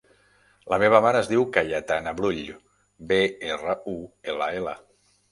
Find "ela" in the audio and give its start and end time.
4.33-4.49, 4.63-4.75